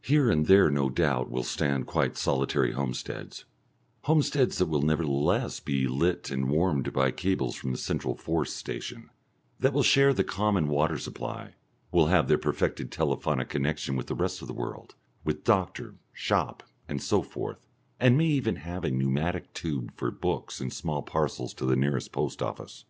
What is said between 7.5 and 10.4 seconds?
from the central force station, that will share the